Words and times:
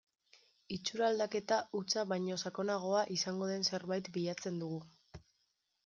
Itxura 0.77 1.05
aldaketa 1.07 1.59
hutsa 1.81 2.07
baino 2.13 2.39
sakonagoa 2.45 3.05
izango 3.19 3.53
den 3.53 3.71
zerbait 3.73 4.13
bilatzen 4.19 4.63
dugu. 4.65 4.85